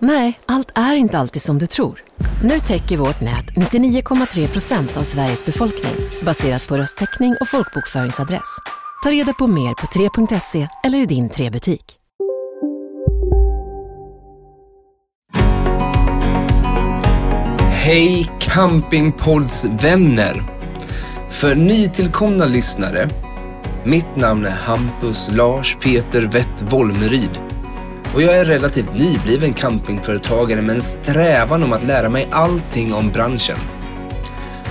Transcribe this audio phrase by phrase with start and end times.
[0.00, 2.02] Nej, allt är inte alltid som du tror.
[2.42, 8.58] Nu täcker vårt nät 99,3 procent av Sveriges befolkning baserat på röstteckning och folkbokföringsadress.
[9.02, 11.98] Ta reda på mer på 3.se eller i din 3-butik.
[17.70, 20.42] Hej campingpoddsvänner!
[21.30, 23.10] För nytillkomna lyssnare,
[23.84, 27.30] mitt namn är Hampus Lars Peter Wett Wolmeryd
[28.14, 33.10] och jag är relativt nybliven campingföretagare med en strävan om att lära mig allting om
[33.10, 33.58] branschen.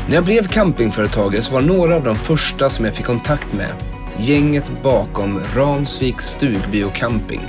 [0.08, 3.72] När jag blev campingföretagare så var några av de första som jag fick kontakt med
[4.18, 7.42] gänget bakom Ramsviks stugby och camping.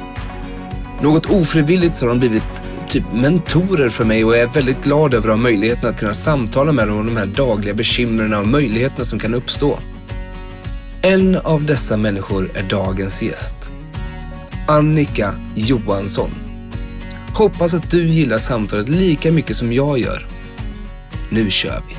[1.03, 5.15] Något ofrivilligt så har de blivit typ mentorer för mig och jag är väldigt glad
[5.15, 8.49] över att ha möjligheten att kunna samtala med dem om de här dagliga bekymren och
[8.49, 9.79] möjligheterna som kan uppstå.
[11.03, 13.71] En av dessa människor är dagens gäst.
[14.71, 16.31] Annika Johansson.
[17.35, 20.27] Hoppas att du gillar samtalet lika mycket som jag gör.
[21.31, 21.97] Nu kör vi!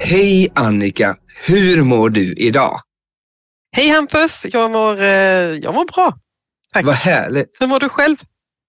[0.00, 1.16] Hej Annika!
[1.46, 2.80] Hur mår du idag?
[3.76, 5.06] Hej Hampus, jag mår, eh,
[5.62, 6.18] jag mår bra.
[6.72, 6.86] Tack.
[6.86, 7.56] Vad härligt!
[7.60, 8.16] Hur mår du själv?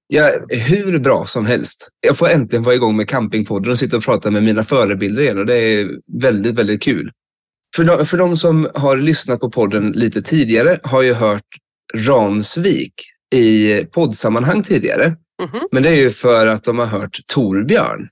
[0.08, 1.90] Ja, hur bra som helst.
[2.02, 5.38] Jag får äntligen vara igång med campingpodden och sitta och prata med mina förebilder igen
[5.38, 5.90] och det är
[6.22, 7.12] väldigt, väldigt kul.
[7.76, 11.46] För de, för de som har lyssnat på podden lite tidigare har ju hört
[11.96, 12.94] Ramsvik
[13.36, 15.08] i poddsammanhang tidigare.
[15.44, 15.68] Mhm.
[15.72, 18.10] Men det är ju för att de har hört Torbjörn.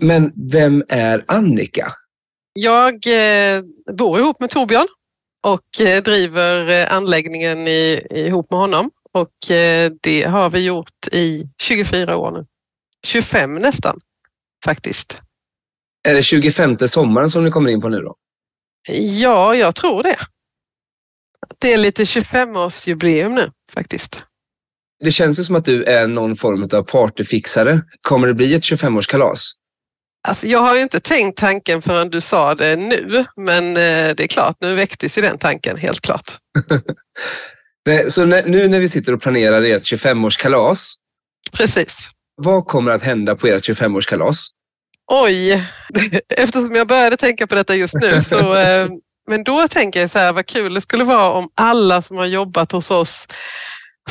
[0.00, 1.92] Men vem är Annika?
[2.52, 3.62] Jag eh,
[3.96, 4.86] bor ihop med Torbjörn
[5.46, 8.90] och eh, driver eh, anläggningen i, ihop med honom.
[9.14, 12.46] Och eh, det har vi gjort i 24 år nu.
[13.06, 14.00] 25 nästan,
[14.64, 15.22] faktiskt.
[16.08, 18.16] Är det 25 sommaren som ni kommer in på nu då?
[18.92, 20.18] Ja, jag tror det.
[21.58, 24.24] Det är lite 25-årsjubileum nu faktiskt.
[25.04, 27.82] Det känns ju som att du är någon form av partyfixare.
[28.00, 29.52] Kommer det bli ett 25-årskalas?
[30.28, 34.20] Alltså, jag har ju inte tänkt tanken förrän du sa det nu, men eh, det
[34.20, 36.38] är klart, nu väcktes ju den tanken helt klart.
[37.86, 40.94] Nej, Så nu när vi sitter och planerar ert 25-årskalas,
[41.52, 42.08] Precis.
[42.36, 44.36] vad kommer att hända på ert 25-årskalas?
[45.12, 45.52] Oj,
[46.28, 48.88] eftersom jag började tänka på detta just nu så eh,
[49.26, 52.26] men då tänker jag så här, vad kul det skulle vara om alla som har
[52.26, 53.26] jobbat hos oss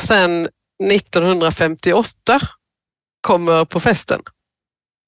[0.00, 0.48] sedan
[0.90, 2.40] 1958
[3.20, 4.20] kommer på festen.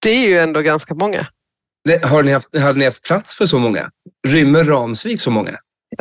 [0.03, 1.27] Det är ju ändå ganska många.
[2.03, 3.91] Har ni haft, hade ni haft plats för så många?
[4.29, 5.53] Rymmer Ramsvik så många?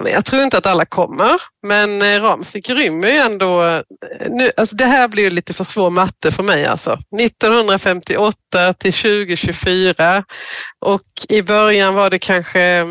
[0.04, 3.64] Jag tror inte att alla kommer, men eh, Ramsvik rymmer ju ändå...
[3.64, 3.82] Eh,
[4.30, 6.66] nu, alltså det här blir ju lite för svår matte för mig.
[6.66, 7.00] Alltså.
[7.20, 10.24] 1958 till 2024
[10.86, 12.86] och i början var det kanske...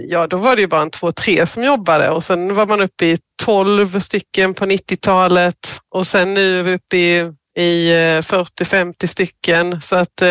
[0.00, 2.80] Ja, då var det ju bara en två, tre som jobbade och sen var man
[2.80, 8.20] uppe i 12 stycken på 90-talet och sen nu är vi uppe i, i eh,
[8.20, 9.82] 40-50 stycken.
[9.82, 10.22] Så att,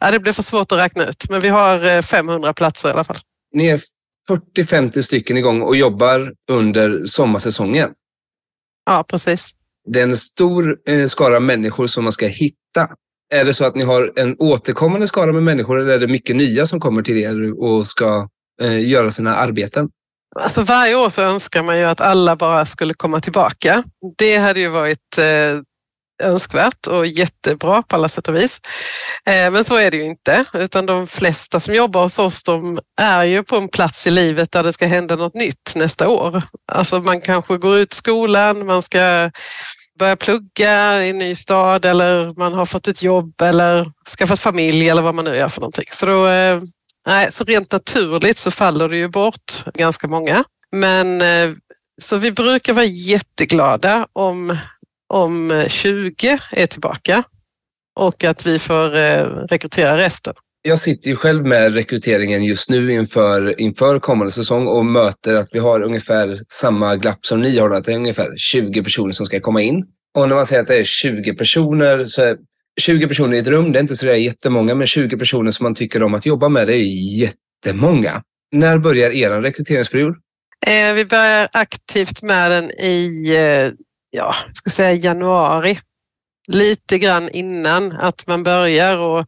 [0.00, 3.04] ja, det blir för svårt att räkna ut, men vi har 500 platser i alla
[3.04, 3.18] fall.
[3.54, 3.80] Ni är
[4.28, 7.90] 40-50 stycken igång och jobbar under sommarsäsongen.
[8.86, 9.50] Ja, precis.
[9.88, 12.88] Det är en stor eh, skara människor som man ska hitta.
[13.32, 16.36] Är det så att ni har en återkommande skara med människor eller är det mycket
[16.36, 18.28] nya som kommer till er och ska
[18.62, 19.88] eh, göra sina arbeten?
[20.40, 23.84] Alltså varje år så önskar man ju att alla bara skulle komma tillbaka.
[24.18, 25.60] Det hade ju varit eh,
[26.22, 28.60] önskvärt och jättebra på alla sätt och vis.
[29.26, 32.78] Eh, men så är det ju inte, utan de flesta som jobbar hos oss de
[33.00, 36.42] är ju på en plats i livet där det ska hända något nytt nästa år.
[36.72, 39.30] Alltså man kanske går ut skolan, man ska
[39.98, 44.88] börja plugga i en ny stad eller man har fått ett jobb eller skaffat familj
[44.88, 45.86] eller vad man nu gör för någonting.
[45.92, 46.60] Så då, eh,
[47.06, 50.44] Nej, så rent naturligt så faller det ju bort ganska många.
[50.72, 51.50] Men eh,
[52.02, 54.56] så vi brukar vara jätteglada om,
[55.08, 57.24] om 20 är tillbaka
[58.00, 60.34] och att vi får eh, rekrytera resten.
[60.62, 65.48] Jag sitter ju själv med rekryteringen just nu inför, inför kommande säsong och möter att
[65.52, 69.26] vi har ungefär samma glapp som ni har, att det är ungefär 20 personer som
[69.26, 69.84] ska komma in.
[70.14, 72.36] Och när man säger att det är 20 personer, så är
[72.80, 75.64] 20 personer i ett rum, det är inte så där jättemånga, men 20 personer som
[75.64, 78.22] man tycker om att jobba med, det är jättemånga.
[78.52, 80.14] När börjar er rekryteringsperiod?
[80.66, 83.72] Eh, vi börjar aktivt med den i eh,
[84.14, 85.78] ja, ska säga januari.
[86.46, 89.26] Lite grann innan att man börjar och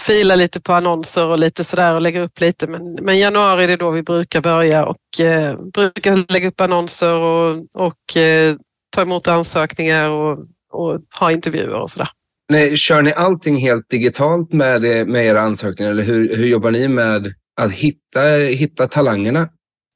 [0.00, 2.66] fila lite på annonser och lite sådär och lägga upp lite.
[2.66, 7.14] Men, men januari är det då vi brukar börja och eh, brukar lägga upp annonser
[7.14, 8.56] och, och eh,
[8.96, 10.38] ta emot ansökningar och,
[10.72, 12.08] och ha intervjuer och sådär.
[12.50, 16.70] Nej, kör ni allting helt digitalt med, eh, med era ansökningar eller hur, hur jobbar
[16.70, 18.20] ni med att hitta,
[18.58, 19.48] hitta talangerna?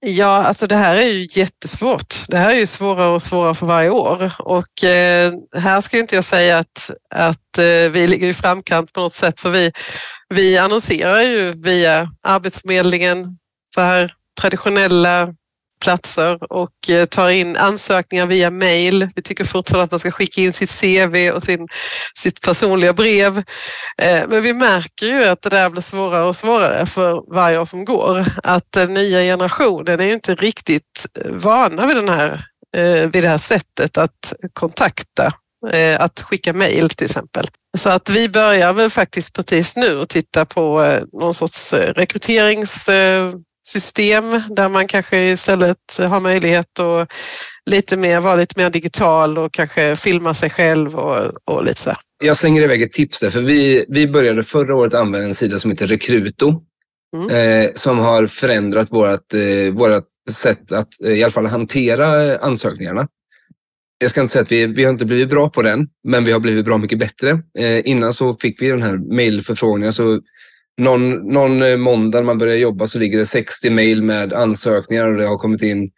[0.06, 2.14] Ja, alltså det här är ju jättesvårt.
[2.28, 6.14] Det här är ju svårare och svårare för varje år och eh, här ska inte
[6.14, 9.72] jag säga att, att eh, vi ligger i framkant på något sätt för vi,
[10.28, 13.38] vi annonserar ju via Arbetsförmedlingen
[13.74, 15.34] så här traditionella
[15.84, 19.08] platser och eh, tar in ansökningar via mail.
[19.14, 21.68] Vi tycker fortfarande att man ska skicka in sitt CV och sin,
[22.18, 23.38] sitt personliga brev.
[23.98, 27.64] Eh, men vi märker ju att det där blir svårare och svårare för varje år
[27.64, 28.24] som går.
[28.42, 32.44] Att den nya generationen är ju inte riktigt eh, vana vid, den här,
[33.06, 35.32] vid det här sättet att kontakta
[35.98, 37.46] att skicka mejl till exempel.
[37.78, 42.88] Så att vi börjar väl faktiskt precis nu och titta på någon sorts rekryterings
[43.66, 47.12] system där man kanske istället har möjlighet att
[47.70, 51.94] lite mer, vara lite mer digital och kanske filma sig själv och, och lite så.
[52.24, 55.58] Jag slänger iväg ett tips där, för vi, vi började förra året använda en sida
[55.58, 56.62] som heter Rekruto.
[57.16, 57.30] Mm.
[57.64, 63.08] Eh, som har förändrat vårt eh, vårat sätt att eh, i alla fall hantera ansökningarna.
[63.98, 66.32] Jag ska inte säga att vi, vi har inte blivit bra på den, men vi
[66.32, 67.30] har blivit bra mycket bättre.
[67.58, 70.20] Eh, innan så fick vi den här mejlförfrågningen, så
[70.78, 75.08] någon, någon eh, måndag när man börjar jobba så ligger det 60 mejl med ansökningar
[75.08, 75.90] och det har kommit in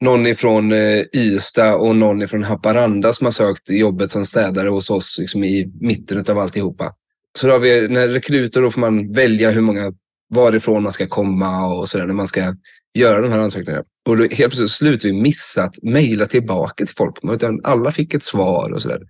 [0.00, 4.90] någon ifrån eh, Ystad och någon ifrån Haparanda som har sökt jobbet som städare hos
[4.90, 6.92] oss liksom i mitten av alltihopa.
[7.38, 9.92] Så då har vi, när rekryter då får man välja hur många,
[10.34, 12.54] varifrån man ska komma och sådär när man ska
[12.94, 13.84] göra de här ansökningarna.
[14.08, 17.18] Och då helt plötsligt slut vi missat mejla tillbaka till folk.
[17.22, 19.00] Utan alla fick ett svar och sådär.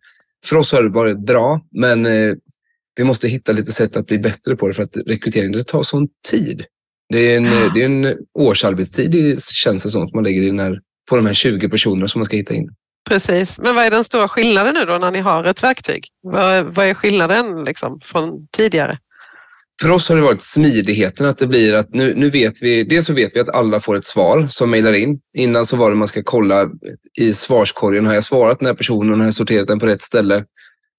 [0.45, 2.35] För oss har det varit bra, men eh,
[2.97, 5.83] vi måste hitta lite sätt att bli bättre på det för att rekrytering det tar
[5.83, 6.65] sån tid.
[7.09, 7.45] Det är en,
[7.75, 10.81] det är en årsarbetstid känns det som, som man lägger in när,
[11.11, 12.69] på de här 20 personerna som man ska hitta in.
[13.09, 16.05] Precis, men vad är den stora skillnaden nu då när ni har ett verktyg?
[16.23, 18.99] Vad, vad är skillnaden liksom från tidigare?
[19.83, 23.07] För oss har det varit smidigheten att det blir att nu, nu vet vi, dels
[23.07, 25.21] så vet vi att alla får ett svar som mejlar in.
[25.37, 26.71] Innan så var det man ska kolla
[27.21, 30.45] i svarskorgen, har jag svarat den här personen, har jag sorterat den på rätt ställe?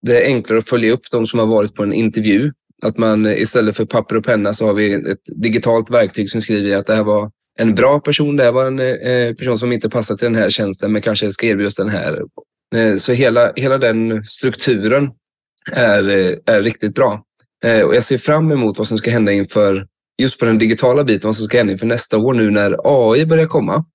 [0.01, 2.51] Det är enklare att följa upp de som har varit på en intervju.
[2.81, 6.41] Att man eh, istället för papper och penna så har vi ett digitalt verktyg som
[6.41, 9.59] skriver att det här var en bra person, det här var en eh, eh person
[9.59, 12.21] som inte passar till den här tjänsten men kanske ska erbjudas den här.
[12.75, 15.09] Eh, så hela, hela den strukturen
[15.75, 17.21] är, eh, är riktigt bra.
[17.85, 19.87] Och jag ser fram emot vad som ska hända inför,
[20.21, 23.25] just på den digitala biten, vad som ska hända inför nästa år nu när AI
[23.25, 23.85] börjar komma.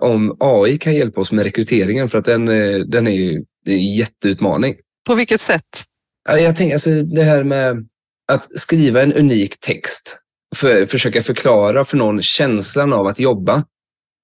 [0.00, 2.46] Om AI kan hjälpa oss med rekryteringen för att den,
[2.90, 4.74] den är ju är en jätteutmaning.
[5.06, 5.84] På vilket sätt?
[6.28, 7.86] Jag tänker alltså det här med
[8.32, 10.18] att skriva en unik text.
[10.56, 13.64] För, försöka förklara för någon känslan av att jobba.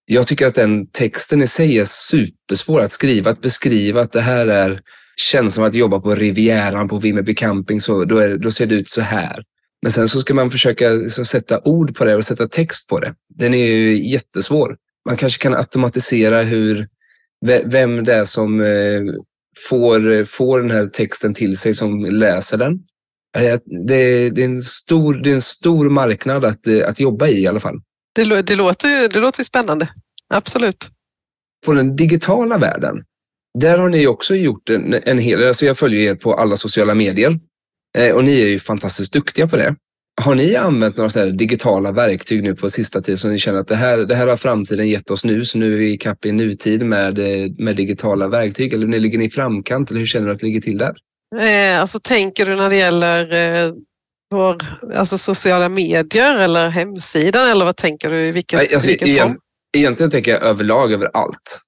[0.06, 4.20] Jag tycker att den texten i sig är supersvår att skriva, att beskriva att det
[4.20, 4.80] här är
[5.16, 8.74] känslan av att jobba på Rivieran på Vimmerby camping, så då, är, då ser det
[8.74, 9.44] ut så här.
[9.82, 13.00] Men sen så ska man försöka liksom, sätta ord på det och sätta text på
[13.00, 13.14] det.
[13.34, 14.76] Den är ju jättesvår.
[15.08, 16.88] Man kanske kan automatisera hur,
[17.64, 19.02] vem det är som eh,
[19.68, 22.78] får, får den här texten till sig som läser den.
[23.32, 23.60] Det,
[24.30, 27.60] det, är, en stor, det är en stor marknad att, att jobba i i alla
[27.60, 27.80] fall.
[28.14, 29.88] Det, det, låter, det låter spännande,
[30.34, 30.90] absolut.
[31.66, 33.04] På den digitala världen,
[33.58, 35.48] där har ni också gjort en, en hel del.
[35.48, 37.38] Alltså jag följer er på alla sociala medier
[37.98, 39.76] eh, och ni är ju fantastiskt duktiga på det.
[40.22, 43.76] Har ni använt några digitala verktyg nu på sista tiden som ni känner att det
[43.76, 46.32] här, det här har framtiden gett oss nu, så nu är vi i kapp i
[46.32, 48.72] nutid med, eh, med digitala verktyg?
[48.72, 50.94] Eller ni ligger ni i framkant eller hur känner du att det ligger till där?
[51.40, 53.32] Eh, alltså tänker du när det gäller
[53.66, 53.72] eh,
[54.30, 54.56] vår,
[54.94, 58.20] alltså sociala medier eller hemsidan eller vad tänker du?
[58.20, 59.38] I vilken, Nej, alltså, vilken igen, form?
[59.76, 61.60] Egentligen tänker jag överlag över allt.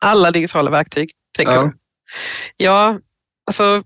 [0.00, 1.10] Alla digitala verktyg?
[1.36, 1.62] Tänker ja.
[1.62, 1.72] Du?
[2.56, 2.98] Ja,
[3.46, 3.82] alltså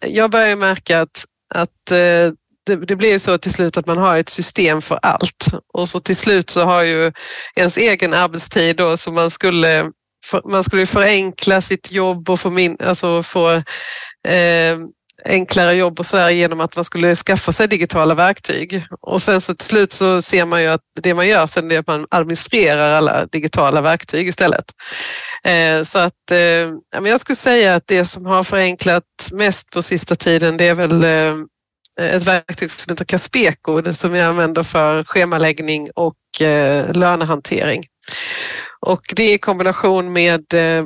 [0.00, 2.32] jag börjar märka att, att eh,
[2.66, 6.00] det, det blir så till slut att man har ett system för allt och så
[6.00, 7.12] till slut så har ju
[7.56, 9.90] ens egen arbetstid då som man skulle
[10.26, 13.50] för, man skulle förenkla sitt jobb och få, min, alltså få
[14.28, 14.78] eh,
[15.24, 18.84] enklare jobb och sådär genom att man skulle skaffa sig digitala verktyg.
[19.00, 21.78] Och sen så till slut så ser man ju att det man gör sen är
[21.78, 24.64] att man administrerar alla digitala verktyg istället.
[25.44, 30.14] Eh, så att eh, jag skulle säga att det som har förenklat mest på sista
[30.14, 31.34] tiden det är väl eh,
[32.00, 37.82] Eh, ett verktyg som heter Caspeco som vi använder för schemaläggning och eh, lönehantering.
[38.80, 40.84] Och det i kombination med eh,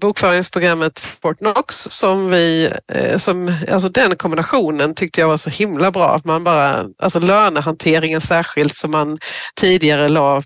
[0.00, 2.72] bokföringsprogrammet Fortnox som vi,
[3.16, 6.14] som, alltså den kombinationen tyckte jag var så himla bra.
[6.14, 9.18] Att man bara, alltså lönehanteringen särskilt som man
[9.60, 10.42] tidigare la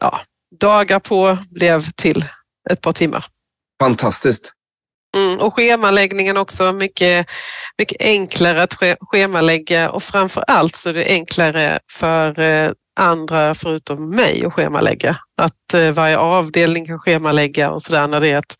[0.00, 0.20] ja,
[0.60, 2.24] dagar på blev till
[2.70, 3.24] ett par timmar.
[3.82, 4.52] Fantastiskt.
[5.16, 7.26] Mm, och schemaläggningen också mycket,
[7.78, 14.10] mycket enklare att schemalägga och framför allt så är det enklare för eh, andra förutom
[14.10, 15.16] mig att schemalägga.
[15.42, 18.56] Att eh, varje avdelning kan schemalägga och sådär när det är ett,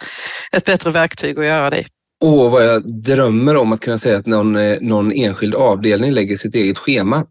[0.53, 1.85] ett bättre verktyg att göra det
[2.25, 6.37] Åh, vad jag drömmer om att kunna säga att någon, eh, någon enskild avdelning lägger
[6.37, 7.25] sitt eget schema.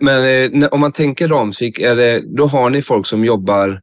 [0.00, 3.80] Men om man tänker Ramsvik, är det, då har ni folk som jobbar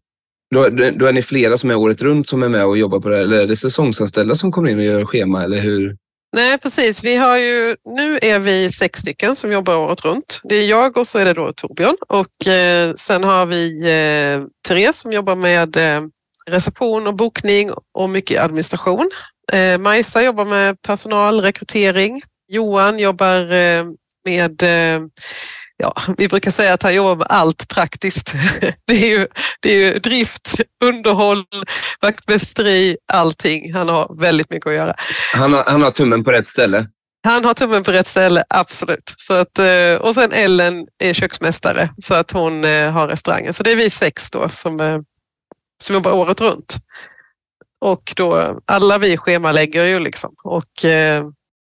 [0.56, 3.10] då, då är ni flera som är året runt som är med och jobbar på
[3.10, 5.44] det Eller är det säsongsanställda som kommer in och gör schema?
[5.44, 5.96] Eller hur?
[6.36, 7.03] Nej, precis.
[7.03, 10.41] Vi har ju, nu är vi sex stycken som jobbar året runt.
[10.44, 11.98] Det är jag och så är det då Torbjörn.
[12.08, 16.01] Och eh, sen har vi eh, Therese som jobbar med eh,
[16.50, 19.10] reception och bokning och mycket administration.
[19.53, 22.22] Eh, Majsa jobbar med personalrekrytering.
[22.48, 23.86] Johan jobbar eh,
[24.25, 25.01] med eh,
[25.80, 28.34] ja, vi brukar säga att han jobbar med allt praktiskt.
[28.86, 29.28] Det är ju,
[29.60, 31.46] det är ju drift, underhåll,
[32.02, 33.74] vaktmästeri, allting.
[33.74, 34.96] Han har väldigt mycket att göra.
[35.34, 36.88] Han har, han har tummen på rätt ställe.
[37.24, 39.14] Han har tummen på rätt ställe, absolut.
[39.18, 43.54] Så att, eh, och sen Ellen är köksmästare så att hon eh, har restaurangen.
[43.54, 45.00] Så det är vi sex då som, eh,
[45.84, 46.76] som jobbar året runt.
[47.82, 50.34] Och då, alla vi schemalägger ju liksom.
[50.44, 50.64] Och,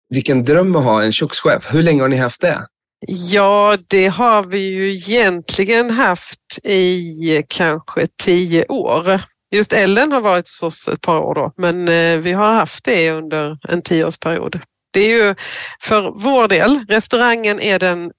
[0.09, 1.67] Vilken dröm att ha en kökschef.
[1.69, 2.67] Hur länge har ni haft det?
[3.07, 9.21] Ja, det har vi ju egentligen haft i kanske tio år.
[9.55, 12.83] Just Ellen har varit hos oss ett par år då, men eh, vi har haft
[12.83, 14.59] det under en tioårsperiod.
[14.93, 15.35] Det är ju
[15.81, 18.11] för vår del, restaurangen är den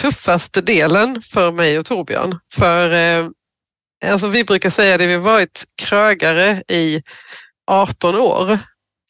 [0.00, 2.38] tuffaste delen för mig och Torbjörn.
[2.54, 3.28] För eh,
[4.06, 7.02] alltså vi brukar säga det, vi har varit krögare i
[7.70, 8.58] 18 år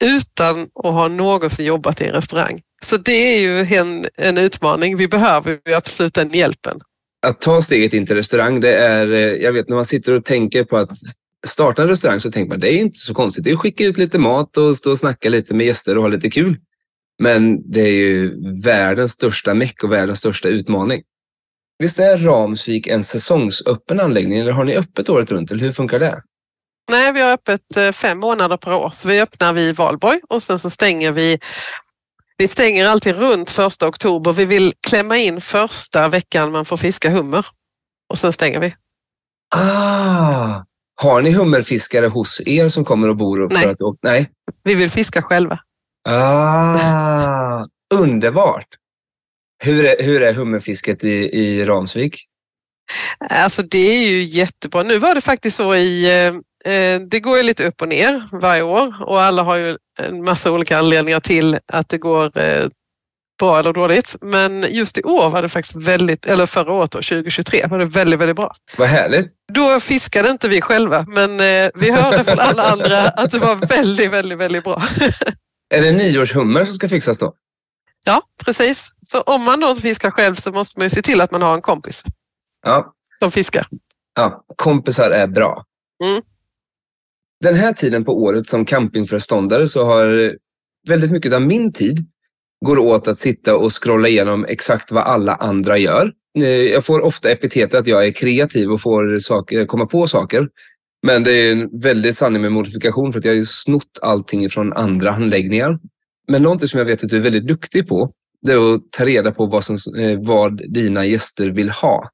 [0.04, 2.60] utan att ha någonsin jobbat i en restaurang.
[2.84, 4.96] Så det är ju en, en utmaning.
[4.96, 6.80] Vi behöver ju absolut den hjälpen.
[7.26, 10.24] Att ta steget in till restaurang, det är, eh, jag vet när man sitter och
[10.24, 10.90] tänker på att
[11.46, 13.44] starta en restaurang så tänker man det är inte så konstigt.
[13.44, 16.02] Det är att skicka ut lite mat och stå och snacka lite med gäster och
[16.02, 16.56] ha lite kul.
[17.22, 21.02] Men det är ju världens största meck och världens största utmaning.
[21.78, 25.50] Visst är Ramsvik en säsongsöppen anläggning eller har ni öppet året runt?
[25.50, 26.22] Eller hur funkar det?
[26.90, 28.90] Nej, vi har öppet eh, fem månader per år.
[28.90, 31.38] Så vi öppnar vid valborg och sen så stänger vi
[32.38, 34.32] vi stänger alltid runt första oktober.
[34.32, 37.46] Vi vill klämma in första veckan man får fiska hummer
[38.10, 38.74] och sen stänger vi.
[39.54, 40.64] Ah,
[41.02, 43.40] har ni hummerfiskare hos er som kommer och bor?
[43.40, 43.62] Upp nej.
[43.62, 44.30] För att, nej,
[44.64, 45.58] vi vill fiska själva.
[46.08, 48.66] Ah, underbart!
[49.64, 52.24] Hur är, hur är hummerfisket i, i Ramsvik?
[53.30, 54.82] Alltså det är ju jättebra.
[54.82, 56.34] Nu var det faktiskt så i, eh,
[57.10, 60.52] det går ju lite upp och ner varje år och alla har ju en massa
[60.52, 62.66] olika anledningar till att det går eh,
[63.38, 64.16] bra eller dåligt.
[64.20, 67.84] Men just i år var det faktiskt väldigt, eller förra året då, 2023, var det
[67.84, 68.54] väldigt, väldigt bra.
[68.76, 69.32] Vad härligt.
[69.52, 71.38] Då fiskade inte vi själva, men
[71.74, 74.82] vi hörde från alla andra att det var väldigt, väldigt, väldigt bra.
[75.74, 77.34] Är det nyårshummer som ska fixas då?
[78.06, 78.92] Ja, precis.
[79.06, 81.42] Så om man då inte fiskar själv så måste man ju se till att man
[81.42, 82.04] har en kompis.
[82.62, 82.94] Ja.
[83.18, 83.66] Som fiskar.
[84.14, 85.64] Ja, kompisar är bra.
[86.04, 86.22] Mm.
[87.40, 90.36] Den här tiden på året som campingföreståndare så har
[90.88, 92.06] väldigt mycket av min tid
[92.64, 96.12] går åt att sitta och scrolla igenom exakt vad alla andra gör.
[96.38, 100.06] Eh, jag får ofta epitetet att jag är kreativ och får saker, eh, komma på
[100.06, 100.48] saker.
[101.06, 104.72] Men det är en väldigt sanning med modifikation för att jag har snott allting från
[104.72, 105.78] andra handläggningar.
[106.28, 109.04] Men någonting som jag vet att du är väldigt duktig på, det är att ta
[109.04, 112.08] reda på vad, som, eh, vad dina gäster vill ha.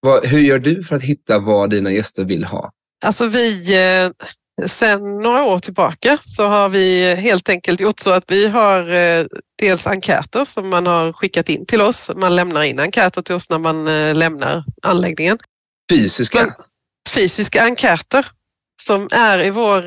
[0.00, 2.72] Vad, hur gör du för att hitta vad dina gäster vill ha?
[3.04, 3.74] Alltså vi,
[4.68, 9.26] sen några år tillbaka så har vi helt enkelt gjort så att vi har eh,
[9.58, 12.10] dels enkäter som man har skickat in till oss.
[12.16, 15.38] Man lämnar in enkäter till oss när man eh, lämnar anläggningen.
[15.92, 16.38] Fysiska?
[16.38, 16.50] Men,
[17.08, 18.26] fysiska enkäter
[18.82, 19.82] som är i vår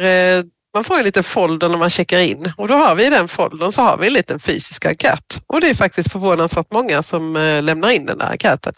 [0.73, 3.27] man får en liten folder när man checkar in och då har vi i den
[3.27, 5.41] foldern så har vi en liten fysisk enkät.
[5.47, 8.73] Och det är faktiskt förvånansvärt många som eh, lämnar in den där enkäten.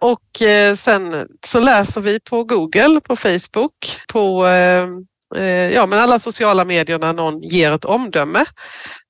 [0.00, 3.72] Och eh, sen så läser vi på Google, på Facebook,
[4.12, 4.88] på eh, eh,
[5.36, 8.44] Eh, ja, men alla sociala medier när någon ger ett omdöme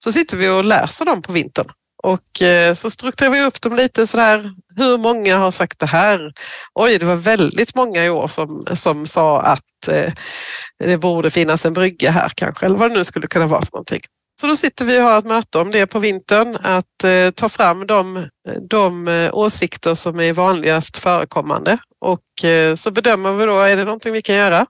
[0.04, 1.68] så sitter vi och läser dem på vintern.
[2.02, 6.32] Och eh, så strukturerar vi upp dem lite sådär, hur många har sagt det här?
[6.74, 10.12] Oj, det var väldigt många i år som, som sa att eh,
[10.84, 13.72] det borde finnas en brygga här kanske, eller vad det nu skulle kunna vara för
[13.72, 14.00] någonting.
[14.40, 17.48] Så då sitter vi och har ett möte om det på vintern, att eh, ta
[17.48, 18.28] fram de,
[18.70, 23.84] de eh, åsikter som är vanligast förekommande och eh, så bedömer vi då, är det
[23.84, 24.66] någonting vi kan göra?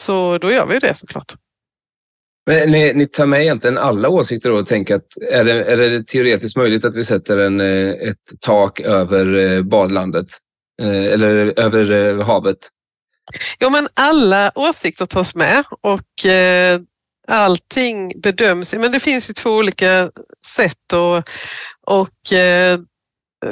[0.00, 1.34] Så då gör vi det såklart.
[2.46, 6.06] Men ni, ni tar med egentligen alla åsikter och tänker att är det, är det
[6.06, 10.26] teoretiskt möjligt att vi sätter en, eh, ett tak över eh, badlandet?
[10.82, 12.58] Eh, eller över havet?
[13.60, 16.00] Jo, men alla åsikter tas med och
[17.28, 18.74] allting bedöms.
[18.74, 20.10] Men det finns ju två olika
[20.56, 21.16] sätt och,
[21.86, 22.32] och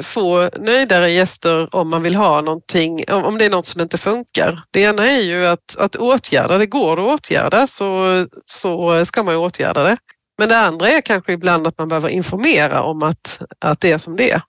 [0.01, 4.63] få nöjdare gäster om man vill ha någonting, om det är något som inte funkar.
[4.71, 9.33] Det ena är ju att, att åtgärda, det går att åtgärda så, så ska man
[9.33, 9.97] ju åtgärda det.
[10.37, 13.97] Men det andra är kanske ibland att man behöver informera om att, att det är
[13.97, 14.41] som det är.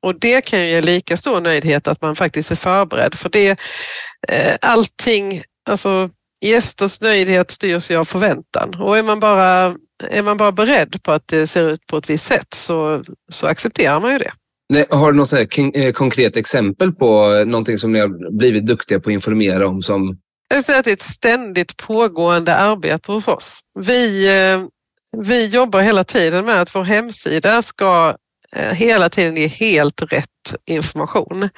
[0.00, 3.60] Och det kan ju ge lika stor nöjdhet att man faktiskt är förberedd för det.
[4.28, 9.74] Eh, allting, alltså gästers nöjdhet styrs ju av förväntan och är man bara,
[10.08, 13.46] är man bara beredd på att det ser ut på ett visst sätt så, så
[13.46, 14.32] accepterar man ju det.
[14.68, 19.00] Nej, har du något här eh, konkret exempel på någonting som ni har blivit duktiga
[19.00, 19.82] på att informera om?
[19.82, 20.18] Som...
[20.54, 23.60] Jag säger att det är ett ständigt pågående arbete hos oss.
[23.78, 24.60] Vi, eh,
[25.22, 28.16] vi jobbar hela tiden med att vår hemsida ska
[28.56, 31.48] eh, hela tiden ge helt rätt information.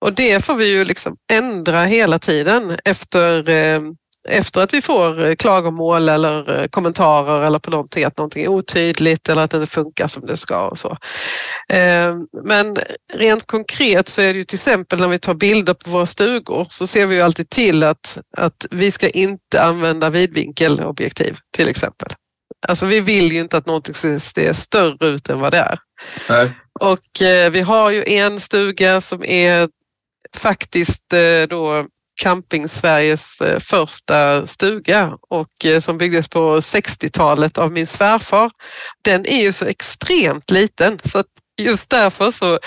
[0.00, 3.48] Och det får vi ju liksom ändra hela tiden efter
[4.28, 8.48] efter att vi får eh, klagomål eller eh, kommentarer eller på någonting, att någonting är
[8.48, 10.96] otydligt eller att det inte funkar som det ska och så.
[11.68, 12.76] Ehm, men
[13.14, 16.66] rent konkret så är det ju till exempel när vi tar bilder på våra stugor
[16.70, 22.08] så ser vi ju alltid till att, att vi ska inte använda vidvinkelobjektiv till exempel.
[22.68, 25.78] Alltså vi vill ju inte att någonting ska se större ut än vad det är.
[26.28, 26.52] Nej.
[26.80, 29.68] Och eh, vi har ju en stuga som är
[30.36, 31.14] faktiskt
[31.48, 31.86] då
[32.20, 38.50] Camping-Sveriges eh, första stuga och eh, som byggdes på 60-talet av min svärfar.
[39.02, 41.26] Den är ju så extremt liten så att
[41.62, 42.58] just därför så,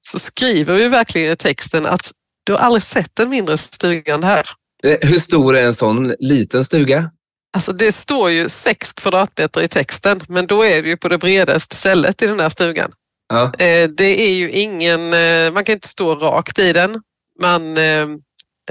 [0.00, 2.10] så skriver vi verkligen i texten att
[2.44, 4.48] du har aldrig sett en mindre stuga än det här.
[4.84, 7.10] Eh, hur stor är en sån liten stuga?
[7.56, 11.18] Alltså det står ju 6 kvadratmeter i texten, men då är det ju på det
[11.18, 12.92] bredaste stället i den här stugan.
[13.28, 13.52] Ja.
[13.88, 15.10] Det är ju ingen,
[15.54, 17.00] man kan inte stå rakt i den.
[17.42, 17.76] Man,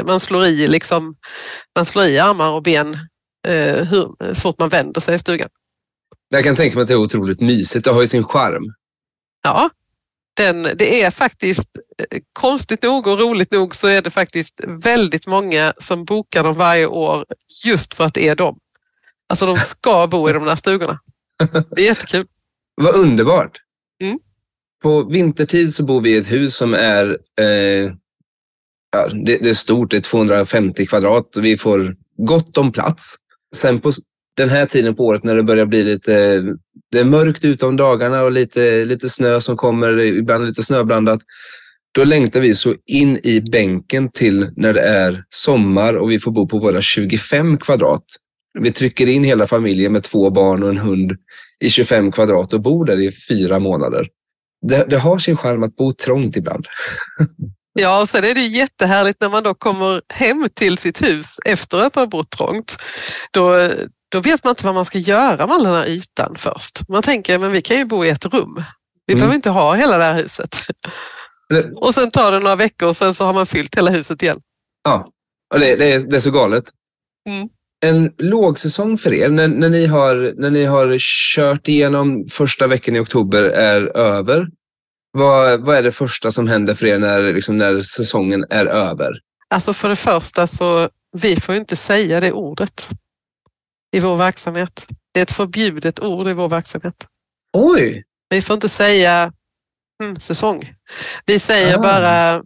[0.01, 1.15] man slår i, liksom,
[1.75, 2.93] man slår i armar och ben
[3.47, 5.49] eh, hur, så fort man vänder sig i stugan.
[6.29, 7.85] Jag kan tänka mig att det är otroligt mysigt.
[7.85, 8.73] Det har ju sin charm.
[9.43, 9.69] Ja,
[10.37, 11.69] den, det är faktiskt
[12.11, 16.53] eh, konstigt nog och roligt nog så är det faktiskt väldigt många som bokar dem
[16.53, 17.25] varje år
[17.65, 18.59] just för att det är dem.
[19.29, 20.99] Alltså de ska bo i de där stugorna.
[21.69, 22.27] Det är jättekul.
[22.81, 23.57] Vad underbart.
[24.01, 24.19] Mm.
[24.81, 27.91] På vintertid så bor vi i ett hus som är eh,
[28.93, 33.15] ja, det, det, är stort, det är 250 kvadrat och vi får gott om plats.
[33.55, 33.91] Sen på
[34.37, 36.43] den här tiden på året när det börjar bli lite
[36.93, 41.21] det är mörkt ute om dagarna och lite, lite snö som kommer, ibland lite snöblandat.
[41.91, 46.31] Då längtar vi så in i bänken till när det är sommar och vi får
[46.31, 48.03] bo på våra 25 kvadrat.
[48.59, 51.11] Vi trycker in hela familjen med två barn och en hund
[51.59, 54.07] i 25 kvadrat och bor där i fyra månader.
[54.67, 56.65] Det, det har sin charm att bo trångt ibland.
[57.73, 61.77] Ja, och sen är det jättehärligt när man då kommer hem till sitt hus efter
[61.77, 62.77] att ha bott trångt.
[63.31, 63.69] Då,
[64.11, 66.89] då vet man inte vad man ska göra med all den här ytan först.
[66.89, 68.63] Man tänker, men vi kan ju bo i ett rum.
[69.05, 69.19] Vi mm.
[69.19, 70.55] behöver inte ha hela det här huset.
[71.75, 74.39] Och sen tar det några veckor och sen så har man fyllt hela huset igen.
[74.83, 75.09] Ja,
[75.53, 76.63] och det, det, är, det är så galet.
[77.29, 77.49] Mm.
[77.85, 80.97] En lågsäsong för er, när, när, ni har, när ni har
[81.35, 84.47] kört igenom första veckan i oktober är över,
[85.13, 89.19] vad, vad är det första som händer för er när, liksom, när säsongen är över?
[89.47, 92.89] Alltså för det första så, vi får inte säga det ordet
[93.95, 94.87] i vår verksamhet.
[95.13, 97.07] Det är ett förbjudet ord i vår verksamhet.
[97.53, 98.03] Oj!
[98.29, 99.33] Vi får inte säga
[100.03, 100.73] mm, säsong.
[101.25, 101.81] Vi säger ah.
[101.81, 102.43] bara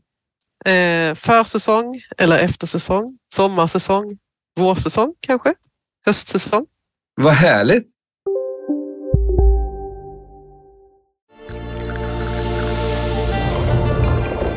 [0.74, 4.18] eh, försäsong eller eftersäsong, sommarsäsong,
[4.56, 5.54] vårsäsong kanske,
[6.06, 6.66] höstsäsong.
[7.16, 7.97] Vad härligt!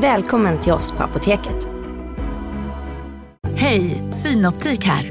[0.00, 1.68] Välkommen till oss på Apoteket.
[3.56, 5.10] Hej, Synoptik här.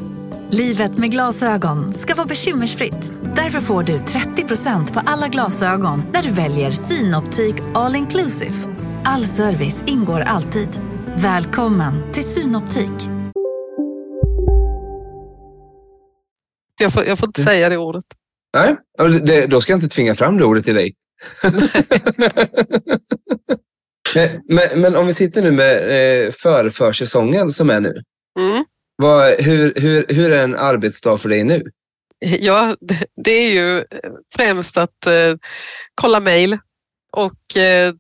[0.52, 3.14] Livet med glasögon ska vara bekymmersfritt.
[3.36, 8.54] Därför får du 30% på alla glasögon när du väljer Synoptik All Inclusive.
[9.04, 10.70] All service ingår alltid.
[11.16, 13.10] Välkommen till Synoptik.
[16.80, 18.06] Jag får, jag får inte säga det ordet.
[18.54, 18.76] Nej,
[19.26, 20.96] det, då ska jag inte tvinga fram det ordet till dig.
[24.16, 28.04] men, men, men om vi sitter nu med eh, förförsäsongen som är nu.
[28.40, 28.66] Mm.
[28.96, 31.64] Vad, hur, hur, hur är en arbetsdag för dig nu?
[32.40, 32.78] Ja,
[33.24, 33.86] det, är ju
[34.36, 35.36] främst att eh,
[35.96, 36.58] kolla mejl
[37.18, 37.94] och, eh,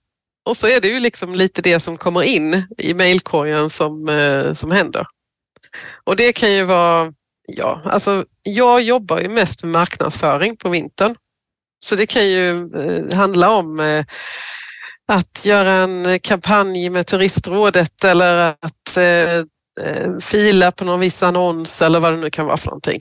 [0.45, 4.53] och så är det ju liksom lite det som kommer in i mejlkorgen som, eh,
[4.53, 5.07] som händer.
[6.03, 7.13] Och det kan ju vara,
[7.47, 11.15] ja, alltså jag jobbar ju mest med marknadsföring på vintern.
[11.85, 14.05] Så det kan ju eh, handla om eh,
[15.07, 19.37] att göra en kampanj med Turistrådet eller att eh,
[19.81, 22.99] eh, fila på någon viss annons eller vad det nu kan vara för någonting.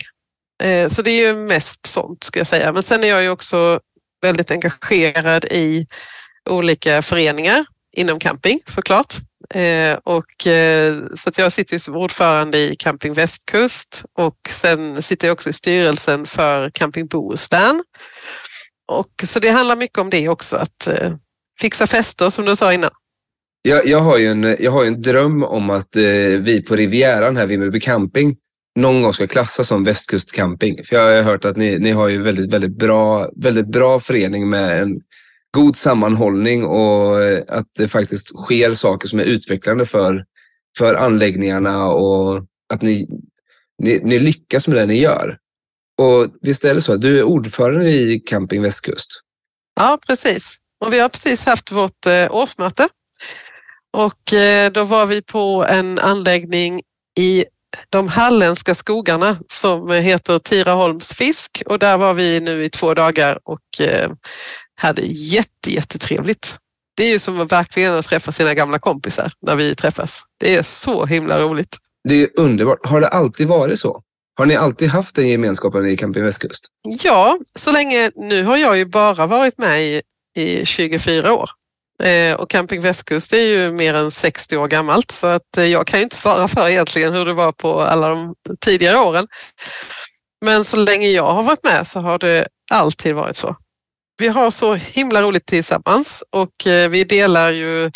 [0.63, 2.73] Eh, så det är ju mest sånt ska jag säga.
[2.73, 3.81] Men sen är jag ju också
[4.23, 5.87] väldigt engagerad i
[6.51, 7.65] olika föreningar
[7.97, 9.15] inom camping såklart.
[9.55, 15.27] Eh, och, eh, så att jag sitter som ordförande i Camping Västkust och sen sitter
[15.27, 17.85] jag också i styrelsen för Camping Bohuslän.
[18.89, 21.13] Och, så det handlar mycket om det också, att eh,
[21.61, 22.91] fixa fester som du sa innan.
[23.63, 26.03] Jag, jag, har ju en, jag har en dröm om att eh,
[26.41, 28.37] vi på Rivieran här, Vimmerby camping,
[28.77, 30.85] någon gång ska klassas som västkustcamping.
[30.85, 34.51] För jag har hört att ni, ni har ju väldigt, väldigt bra, väldigt bra förening
[34.51, 35.01] med en
[35.51, 40.25] god sammanhållning och eh, att det faktiskt sker saker som är utvecklande för,
[40.79, 43.09] för anläggningarna och att ni,
[43.83, 45.39] ni, ni lyckas med det ni gör.
[45.99, 49.09] Och visst är det så att du är ordförande i Camping Västkust?
[49.81, 50.57] Ja, precis.
[50.83, 52.89] Och vi har precis haft vårt eh, årsmöte
[53.93, 56.83] och eh, då var vi på en anläggning
[57.19, 57.45] i
[57.89, 63.39] de halländska skogarna som heter Tiraholms fisk och där var vi nu i två dagar
[63.45, 64.11] och eh,
[64.75, 66.57] hade jätte, jättetrevligt.
[66.97, 70.23] Det är ju som att verkligen träffa sina gamla kompisar när vi träffas.
[70.41, 71.77] Det är så himla roligt.
[72.09, 72.87] Det är underbart.
[72.87, 74.03] Har det alltid varit så?
[74.35, 76.67] Har ni alltid haft den gemenskapen i Camping Västkust?
[77.03, 78.11] Ja, så länge.
[78.17, 80.03] Nu har jag ju bara varit med i,
[80.37, 81.51] i 24 år.
[82.03, 85.87] Eh, och Camping Västkust är ju mer än 60 år gammalt så att eh, jag
[85.87, 89.29] kan ju inte svara för egentligen hur det var på alla de tidigare åren.
[90.45, 93.57] Men så länge jag har varit med så har det alltid varit så.
[94.19, 97.91] Vi har så himla roligt tillsammans och eh, vi delar ju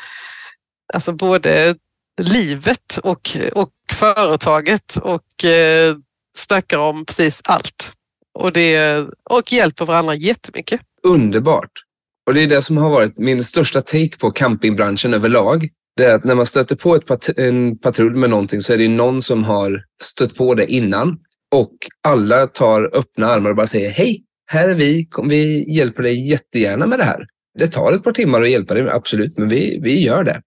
[0.94, 1.74] alltså både
[2.20, 5.96] livet och, och företaget och eh,
[6.36, 7.92] snackar om precis allt.
[8.38, 10.80] Och, det, och hjälper varandra jättemycket.
[11.02, 11.85] Underbart.
[12.26, 15.68] Och det är det som har varit min största take på campingbranschen överlag.
[15.96, 18.78] Det är att när man stöter på ett pat en patrull med någonting så är
[18.78, 21.18] det någon som har stött på det innan.
[21.54, 26.30] Och alla tar öppna armar och bara säger hej, här är vi, vi hjälper dig
[26.30, 27.26] jättegärna med det här.
[27.58, 30.40] Det tar ett par timmar att hjälpa dig, absolut, men vi, vi gör det.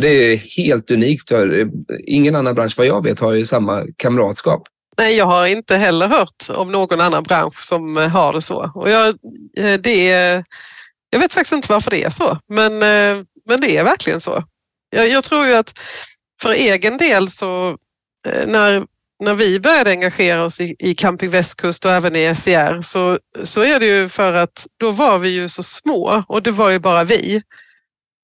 [0.00, 1.32] Det är helt unikt.
[2.06, 4.62] Ingen annan bransch vad jag vet har ju samma kamratskap.
[4.98, 8.70] Nej, jag har inte heller hört om någon annan bransch som har det så.
[8.74, 9.08] Och jag,
[9.58, 10.44] eh, det,
[11.12, 14.44] jag vet faktiskt inte varför det är så, men, eh, men det är verkligen så.
[14.90, 15.80] Jag, jag tror ju att
[16.42, 17.68] för egen del så
[18.28, 18.86] eh, när,
[19.24, 23.64] när vi började engagera oss i, i Camping Västkust och även i SCR så, så
[23.64, 26.78] är det ju för att då var vi ju så små och det var ju
[26.78, 27.42] bara vi.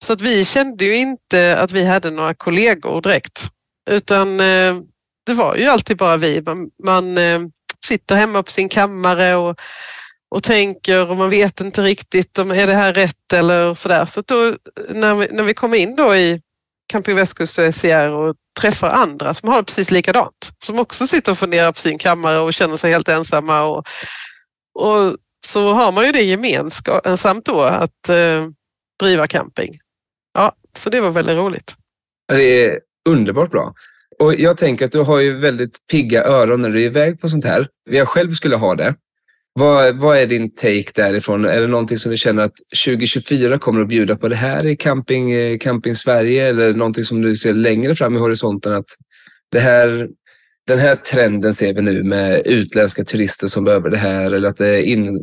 [0.05, 3.49] Så att vi kände ju inte att vi hade några kollegor direkt
[3.91, 4.77] utan eh,
[5.27, 6.43] det var ju alltid bara vi.
[6.43, 7.19] Man, man
[7.87, 9.61] sitter hemma på sin kammare och,
[10.31, 14.07] och tänker och man vet inte riktigt om är det här rätt eller sådär.
[14.07, 14.55] Så då,
[14.89, 16.41] när, vi, när vi kommer in då i
[16.93, 21.33] Camping Västkust och SCR och träffar andra som har det precis likadant, som också sitter
[21.33, 23.87] och funderar på sin kammare och känner sig helt ensamma och,
[24.75, 28.47] och så har man ju det gemensamt då att eh,
[29.01, 29.79] driva camping.
[30.35, 31.75] Ja, så det var väldigt roligt.
[32.29, 33.75] Det är underbart bra.
[34.19, 37.29] Och jag tänker att du har ju väldigt pigga öron när du är iväg på
[37.29, 37.69] sånt här.
[37.91, 38.95] Jag själv skulle ha det.
[39.59, 41.45] Vad, vad är din take därifrån?
[41.45, 44.77] Är det någonting som du känner att 2024 kommer att bjuda på det här i
[44.77, 46.49] camping, eh, camping Sverige?
[46.49, 48.73] Eller någonting som du ser längre fram i horisonten?
[48.73, 48.87] Att
[49.53, 50.09] det här,
[50.67, 54.33] den här trenden ser vi nu med utländska turister som behöver det här.
[54.33, 55.21] Eller att det är in,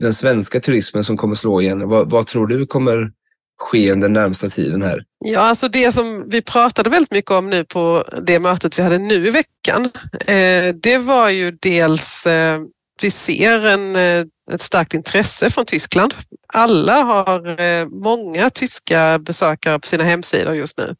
[0.00, 1.88] den svenska turismen som kommer slå igen.
[1.88, 3.10] Vad, vad tror du kommer
[3.58, 5.04] ske under närmsta tiden här?
[5.24, 8.98] Ja, alltså det som vi pratade väldigt mycket om nu på det mötet vi hade
[8.98, 9.90] nu i veckan,
[10.26, 12.60] eh, det var ju dels, eh,
[13.02, 16.14] vi ser en, eh, ett starkt intresse från Tyskland.
[16.52, 20.94] Alla har eh, många tyska besökare på sina hemsidor just nu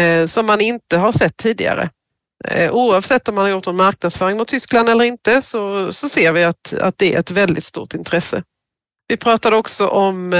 [0.00, 1.90] eh, som man inte har sett tidigare.
[2.70, 6.44] Oavsett om man har gjort någon marknadsföring mot Tyskland eller inte så, så ser vi
[6.44, 8.42] att, att det är ett väldigt stort intresse.
[9.08, 10.32] Vi pratade också om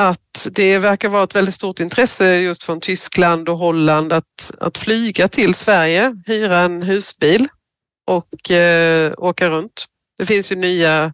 [0.00, 4.78] att det verkar vara ett väldigt stort intresse just från Tyskland och Holland att, att
[4.78, 7.48] flyga till Sverige, hyra en husbil
[8.06, 9.84] och eh, åka runt.
[10.18, 11.12] Det finns ju nya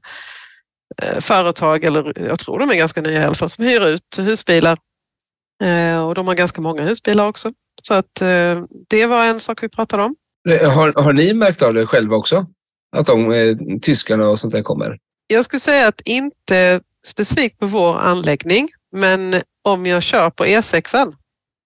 [1.02, 4.18] eh, företag, eller jag tror de är ganska nya i alla fall, som hyr ut
[4.18, 4.78] husbilar.
[5.64, 7.52] Eh, och de har ganska många husbilar också.
[7.82, 10.16] Så att eh, det var en sak vi pratade om.
[10.48, 12.46] Har, har ni märkt av det själva också?
[12.96, 14.98] Att de eh, tyskarna och sånt där kommer?
[15.26, 21.14] Jag skulle säga att inte specifikt på vår anläggning, men om jag kör på E6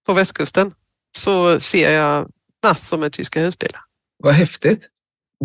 [0.05, 0.73] på västkusten
[1.17, 2.29] så ser jag
[2.63, 3.81] massor med tyska husbilar.
[4.23, 4.89] Vad häftigt.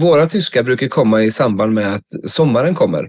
[0.01, 3.09] Våra tyskar brukar komma i samband med att sommaren kommer.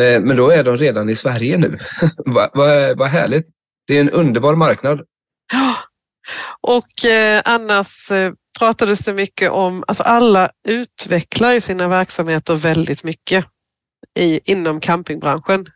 [0.00, 1.78] Eh, men då är de redan i Sverige nu.
[2.16, 3.46] vad, va, va härligt.
[3.86, 5.00] Det är en underbar marknad.
[5.52, 5.76] Ja,
[6.76, 13.04] och eh, annars eh, pratades det mycket om, alltså alla utvecklar ju sina verksamheter väldigt
[13.04, 13.44] mycket
[14.18, 15.66] i, inom campingbranschen.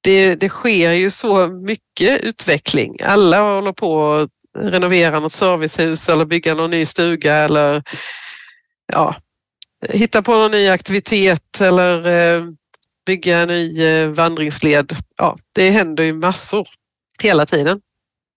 [0.00, 2.96] Det, det sker ju så mycket utveckling.
[3.02, 7.82] Alla håller på att renovera något servicehus eller bygga någon ny stuga eller
[8.92, 9.16] ja,
[9.88, 12.44] hitta på någon ny aktivitet eller eh,
[13.06, 14.96] bygga en ny eh, vandringsled.
[15.18, 16.68] Ja, det händer ju massor
[17.22, 17.80] hela tiden.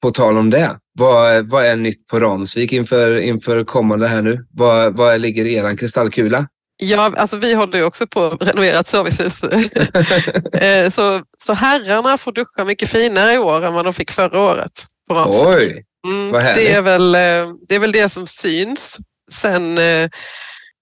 [0.01, 4.45] På tal om det, vad, vad är nytt på Ramsvik inför, inför kommande här nu?
[4.51, 6.47] Vad, vad ligger i er kristallkula?
[6.77, 9.43] Ja, alltså vi håller ju också på att renovera ett servicehus.
[10.53, 14.39] Eh, så, så herrarna får duscha mycket finare i år än vad de fick förra
[14.39, 14.85] året.
[15.07, 15.45] På Ramsvik.
[15.45, 17.11] Oj, mm, vad det, är väl,
[17.67, 18.97] det är väl det som syns.
[19.31, 19.79] Sen,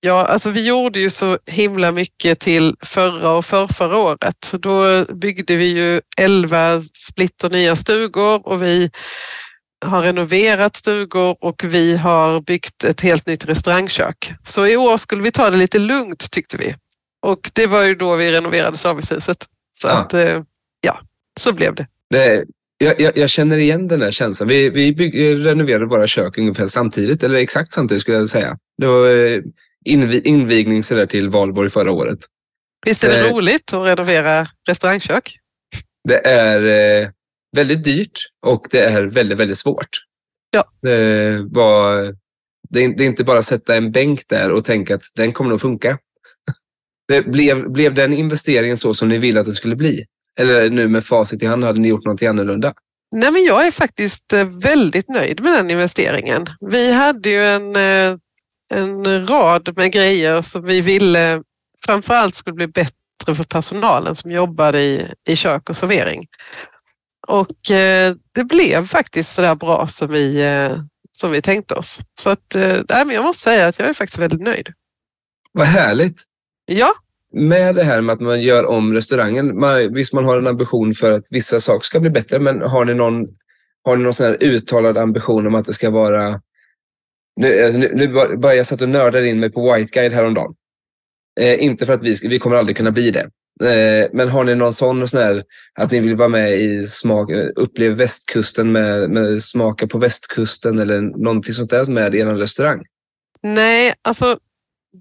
[0.05, 4.53] ja, alltså vi gjorde ju så himla mycket till förra och förrförra året.
[4.59, 8.91] Då byggde vi ju elva splitter nya stugor och vi
[9.85, 14.33] har renoverat stugor och vi har byggt ett helt nytt restaurangkök.
[14.45, 16.75] Så i år skulle vi ta det lite lugnt tyckte vi.
[17.21, 19.37] Och det var ju då vi renoverade servicehuset.
[19.71, 19.93] Så ja.
[19.93, 20.41] att, eh,
[20.81, 20.99] ja,
[21.39, 21.87] så blev det.
[22.09, 22.45] det
[22.77, 24.47] jag, jag, jag, känner igen den här känslan.
[24.49, 28.57] Vi, vi bygg, renoverade våra kök ungefär samtidigt, eller exakt samtidigt skulle jag säga.
[28.77, 29.07] Det var
[29.86, 32.19] eh, inv, invigning så där till valborg förra året.
[32.86, 35.38] Visst är det eh, roligt att renovera restaurangkök?
[36.08, 36.65] Det är
[37.02, 37.10] eh,
[37.56, 39.89] väldigt dyrt och det är väldigt, väldigt svårt.
[40.52, 40.65] Ja.
[40.82, 42.15] Det, var,
[42.69, 45.34] det, är, det är inte bara att sätta en bänk där och tänka att den
[45.34, 45.98] kommer nog funka.
[47.08, 50.06] Det blev, blev den investeringen så som ni ville att det skulle bli?
[50.39, 52.74] Eller nu med facit i hand, hade ni gjort något annorlunda?
[53.15, 56.46] Nej, men jag är faktiskt eh, väldigt nöjd med den investeringen.
[56.72, 58.17] Vi hade ju en, eh,
[58.71, 61.43] en rad med grejer som vi ville
[61.86, 66.28] framförallt skulle bli bättre för personalen som jobbade i, i kök och servering.
[67.28, 70.78] Och eh, det blev faktiskt så där bra som vi, eh,
[71.12, 71.99] som vi tänkte oss.
[72.19, 74.67] Så att, eh, men jag måste säga att jag är faktiskt väldigt nöjd.
[75.52, 76.21] Vad härligt!
[76.65, 76.93] Ja.
[77.34, 79.60] Med det här med att man gör om restaurangen.
[79.60, 82.86] Man, visst, man har en ambition för att vissa saker ska bli bättre, men har
[82.86, 83.28] ni någon,
[83.84, 86.41] har ni någon sån här uttalad ambition om att det ska vara...
[87.36, 90.54] Nu, alltså, nu, nu bara jag satt och nördade in mig på White Guide häromdagen.
[91.39, 93.30] Eh, inte för att vi, vi kommer aldrig kunna bli det.
[93.62, 95.43] Eh, men har ni någon sån, sån här,
[95.80, 101.02] att ni vill vara med i smak, upplev västkusten med, med smaka på västkusten eller
[101.02, 102.84] någonting sånt där med er restaurang?
[103.43, 104.38] Nej, alltså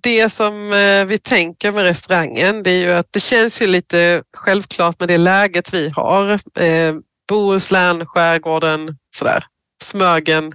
[0.03, 4.23] det som eh, vi tänker med restaurangen det är ju att det känns ju lite
[4.37, 6.31] självklart med det läget vi har.
[6.59, 6.95] Eh,
[7.29, 9.45] Bohuslän, skärgården, sådär.
[9.83, 10.53] Smögen.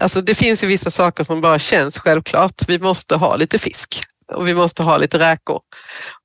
[0.00, 2.68] Alltså det finns ju vissa saker som bara känns självklart.
[2.68, 5.60] Vi måste ha lite fisk och vi måste ha lite räkor.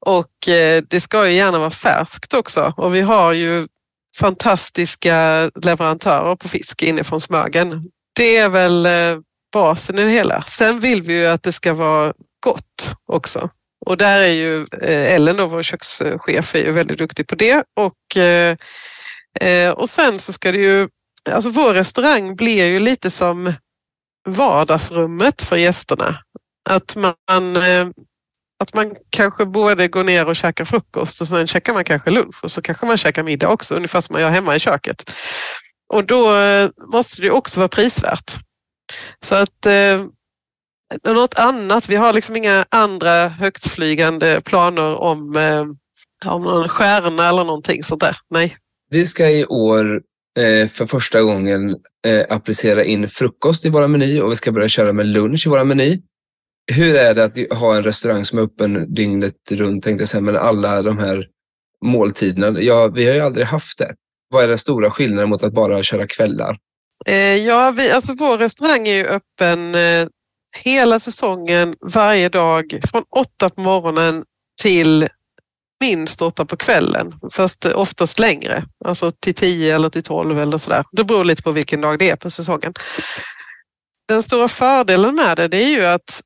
[0.06, 3.68] Och eh, det ska ju gärna vara färskt också och vi har ju
[4.18, 7.90] fantastiska leverantörer på fisk inifrån Smögen.
[8.16, 9.20] Det är väl eh,
[9.54, 10.42] basen i det hela.
[10.42, 12.14] Sen vill vi ju att det ska vara
[12.46, 13.50] gott också.
[13.86, 17.64] Och där är ju eh, Ellen, då, vår kökschef, är ju väldigt duktig på det.
[17.80, 17.94] Och,
[19.76, 20.88] och sen så ska det ju,
[21.30, 23.54] alltså vår restaurang blir ju lite som
[24.30, 26.18] vardagsrummet för gästerna.
[26.70, 27.88] Att man, eh,
[28.64, 32.44] att man kanske både går ner och käkar frukost och sen käkar man kanske lunch
[32.44, 35.12] och så kanske man käkar middag också, ungefär som man gör hemma i köket.
[35.94, 38.36] Och då eh, måste det också vara prisvärt.
[39.26, 40.06] Så att eh,
[41.04, 45.36] något annat, vi har liksom inga andra högtflygande planer om,
[46.26, 48.18] om någon stjärna eller någonting sånt där.
[48.30, 48.58] Nej.
[48.90, 50.02] Vi ska i år
[50.40, 51.70] Eh, för första gången
[52.08, 55.50] eh, applicera in frukost i våra meny och vi ska börja köra med lunch i
[55.50, 56.02] våra meny.
[56.72, 60.22] Hur är det att ha en restaurang som är öppen dygnet runt, tänkte jag säga,
[60.22, 61.28] men alla de här
[61.86, 62.62] måltiderna?
[62.62, 63.96] Ja, vi har ju aldrig haft det.
[64.30, 66.58] Vad är den stora skillnaden mot att bara köra kvällar?
[67.06, 70.08] Eh, ja, vi, alltså vår restaurang är ju öppen eh,
[70.58, 74.24] hela säsongen, varje dag, från åtta på morgonen
[74.62, 75.08] till
[75.82, 80.84] minst åtta på kvällen, fast oftast längre, alltså till tio eller till tolv eller sådär.
[80.92, 82.74] Det beror lite på vilken dag det är på säsongen.
[84.08, 86.22] Den stora fördelen med det, det är ju att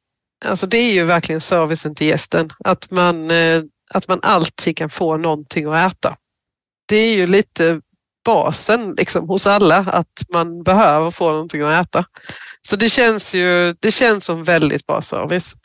[0.45, 3.63] alltså det är ju verkligen servicen till gästen, att man, eh,
[3.93, 6.15] att man alltid kan få någonting att äta.
[6.87, 7.81] Det är ju lite
[8.25, 12.05] basen liksom, hos alla, att man behöver få någonting att äta.
[12.67, 15.55] Så det känns ju det känns som väldigt bra service.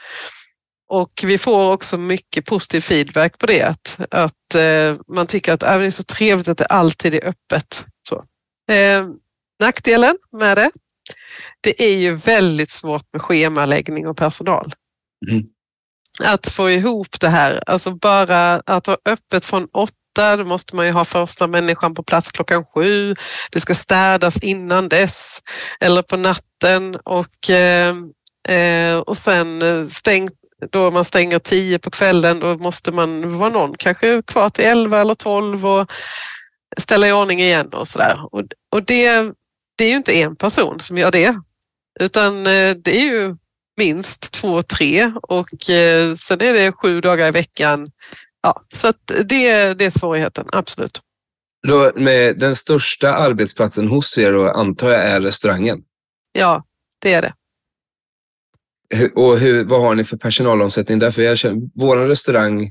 [0.91, 3.63] Och vi får också mycket positiv feedback på det.
[3.63, 7.25] Att, att eh, man tycker att äh, det är så trevligt att det alltid är
[7.25, 7.87] öppet.
[8.09, 8.25] Så.
[8.75, 9.09] Eh,
[9.61, 10.71] nackdelen med det,
[11.61, 14.75] det är ju väldigt svårt med schemaläggning och personal.
[15.31, 15.45] Mm.
[16.23, 20.87] Att få ihop det här, alltså bara att ha öppet från åtta, då måste man
[20.87, 23.15] ju ha första människan på plats klockan sju.
[23.51, 25.43] Det ska städas innan dess
[25.81, 27.97] eller på natten och, eh,
[28.49, 30.40] eh och sen stängt
[30.71, 35.01] då man stänger tio på kvällen, då måste man vara någon kanske kvar till elva
[35.01, 35.93] eller tolv och
[36.79, 38.19] ställa i ordning igen och sådär.
[38.33, 38.43] Och,
[38.73, 39.33] och det,
[39.77, 41.37] det är ju inte en person som gör det,
[42.01, 43.37] utan eh, det är ju
[43.77, 47.91] minst två, tre och eh, sen är det sju dagar i veckan.
[48.43, 51.01] Ja, så att det, det är svårigheten, absolut.
[51.69, 55.79] Då med den största arbetsplatsen hos er då, antar jag är restaurangen?
[56.33, 56.65] Ja,
[56.99, 57.33] det är det.
[59.15, 61.11] Och hur, vad har ni för personalomsättning där?
[61.11, 62.71] För jag känner, vår restaurang,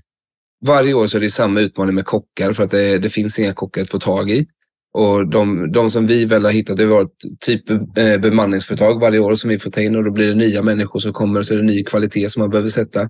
[0.65, 3.53] varje år så är det samma utmaning med kockar för att det, det finns inga
[3.53, 4.47] kockar att få tag i.
[4.93, 9.19] Och de, de som vi väl har hittat, det har varit typ eh, bemanningsföretag varje
[9.19, 11.45] år som vi får ta in och då blir det nya människor som kommer och
[11.45, 13.10] så är det ny kvalitet som man behöver sätta.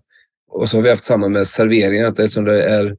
[0.52, 2.96] Och så har vi haft samma med serveringen, att eftersom det är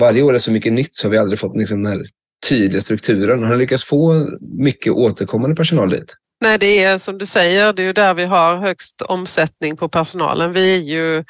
[0.00, 2.06] varje år är så mycket nytt så har vi aldrig fått liksom den här
[2.48, 3.42] tydliga strukturen.
[3.42, 6.16] Har ni lyckats få mycket återkommande personal dit?
[6.40, 9.88] Nej, det är som du säger, det är ju där vi har högst omsättning på
[9.88, 10.52] personalen.
[10.52, 11.24] Vi är ju,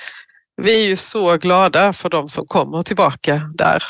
[0.63, 3.83] vi är ju så glada för de som kommer tillbaka där.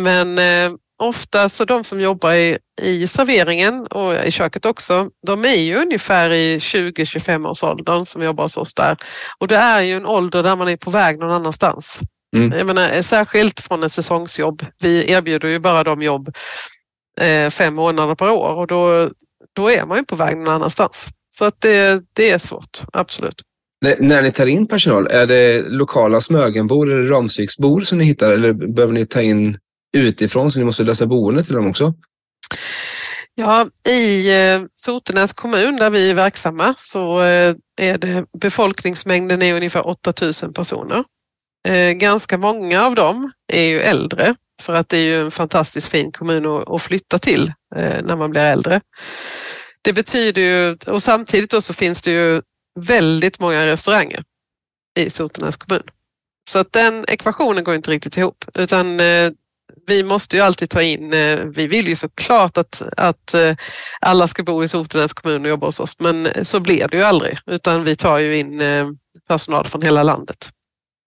[0.00, 5.44] Men eh, ofta så de som jobbar i, i serveringen och i köket också, de
[5.44, 8.96] är ju ungefär i 20-25 års åldern som jobbar hos oss där.
[9.38, 12.00] Och det är ju en ålder där man är på väg någon annanstans.
[12.36, 12.58] Mm.
[12.58, 14.66] Jag menar, särskilt från ett säsongsjobb.
[14.78, 16.36] Vi erbjuder ju bara de jobb
[17.20, 19.10] eh, fem månader per år och då
[19.56, 21.08] då är man ju på väg någon annanstans.
[21.36, 23.42] Så att det, det är svårt, absolut.
[23.80, 28.32] När, när ni tar in personal, är det lokala Smögenbor eller Ramsviksbor som ni hittar
[28.32, 29.58] eller behöver ni ta in
[29.96, 31.94] utifrån så ni måste lösa boende till dem också?
[33.34, 39.56] Ja, i eh, Sotenäs kommun där vi är verksamma så eh, är det befolkningsmängden är
[39.56, 41.04] ungefär 8000 personer.
[41.68, 45.88] Eh, ganska många av dem är ju äldre för att det är ju en fantastiskt
[45.88, 48.80] fin kommun att flytta till när man blir äldre.
[49.86, 52.42] Det betyder ju, och samtidigt då så finns det ju
[52.80, 54.22] väldigt många restauranger
[54.98, 55.82] i Sotenäs kommun.
[56.50, 59.30] Så att den ekvationen går inte riktigt ihop utan eh,
[59.86, 63.56] vi måste ju alltid ta in, eh, vi vill ju såklart att, att eh,
[64.00, 67.02] alla ska bo i Sotenäs kommun och jobba hos oss men så blir det ju
[67.02, 68.62] aldrig utan vi tar ju in
[69.28, 70.50] personal från hela landet.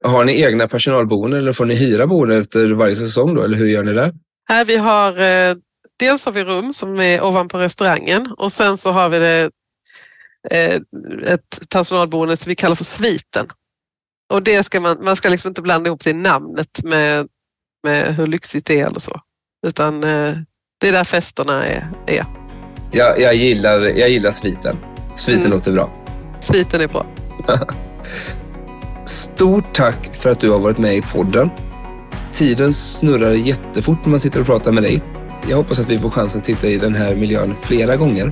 [0.05, 3.67] Har ni egna personalboenden eller får ni hyra boenden efter varje säsong då eller hur
[3.67, 4.13] gör ni där?
[4.49, 5.13] Här vi har
[5.99, 9.49] dels har vi rum som är ovanpå restaurangen och sen så har vi det,
[10.51, 10.81] eh,
[11.33, 13.47] ett personalboende som vi kallar för sviten.
[14.33, 17.27] Och det ska man, man ska liksom inte blanda ihop det namnet med,
[17.83, 19.21] med hur lyxigt det är eller så.
[19.67, 20.33] Utan eh,
[20.79, 21.89] det är där festerna är.
[22.07, 22.25] är.
[22.91, 24.77] Jag, jag, gillar, jag gillar sviten.
[25.15, 25.51] Sviten mm.
[25.51, 26.05] låter bra.
[26.39, 27.05] Sviten är bra.
[29.05, 31.49] Stort tack för att du har varit med i podden.
[32.33, 35.18] Tiden snurrar jättefort när man sitter och pratar med dig.
[35.47, 38.31] Jag hoppas att vi får chansen att titta i den här miljön flera gånger.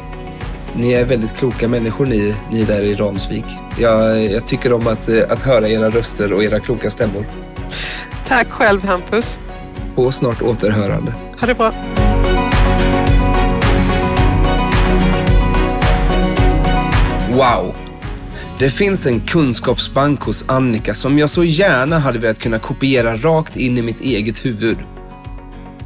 [0.75, 3.45] Ni är väldigt kloka människor ni, ni där i Ramsvik.
[3.79, 7.25] Jag, jag tycker om att, att höra era röster och era kloka stämmor.
[8.27, 9.39] Tack själv Hampus.
[9.95, 11.13] På snart återhörande.
[11.39, 11.73] Ha det bra.
[17.31, 17.75] Wow!
[18.59, 23.55] Det finns en kunskapsbank hos Annika som jag så gärna hade velat kunna kopiera rakt
[23.55, 24.77] in i mitt eget huvud.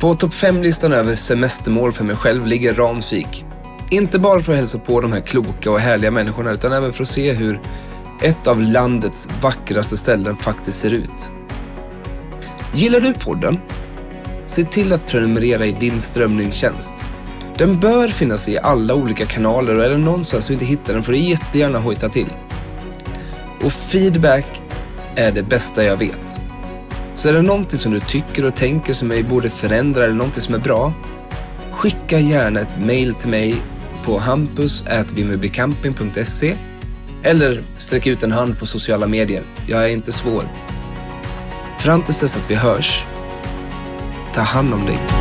[0.01, 3.45] På topp 5-listan över semestermål för mig själv ligger Ramsvik.
[3.89, 7.01] Inte bara för att hälsa på de här kloka och härliga människorna utan även för
[7.01, 7.61] att se hur
[8.21, 11.29] ett av landets vackraste ställen faktiskt ser ut.
[12.73, 13.59] Gillar du podden?
[14.45, 17.03] Se till att prenumerera i din strömningstjänst.
[17.57, 21.03] Den bör finnas i alla olika kanaler och är det någonstans du inte hittar den
[21.03, 22.33] får du jättegärna hojta till.
[23.63, 24.61] Och feedback
[25.15, 26.40] är det bästa jag vet.
[27.21, 30.41] Så är det någonting som du tycker och tänker som vi borde förändra eller någonting
[30.41, 30.93] som är bra,
[31.71, 33.55] skicka gärna ett mail till mig
[34.03, 36.55] på hampus.vimmerbycamping.se
[37.23, 39.43] eller sträck ut en hand på sociala medier.
[39.67, 40.43] Jag är inte svår.
[41.79, 43.03] Fram tills dess att vi hörs,
[44.33, 45.20] ta hand om dig.